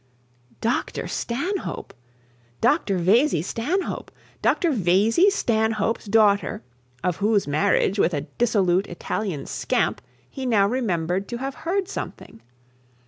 [0.61, 1.93] Dr Stanhope!
[2.59, 4.09] Dr Vesey Stanhope!
[4.41, 6.63] Dr Vesey Stanhope's daughter,
[7.03, 12.41] of whose marriage with a dissolute Italian scamp he now remembered to have heard something!